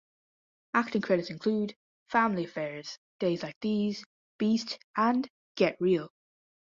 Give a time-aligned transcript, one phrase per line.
[0.73, 1.75] Acting credits include
[2.09, 4.03] "Family Affairs", "Days Like These",
[4.39, 6.09] "Beast", and "Get Real".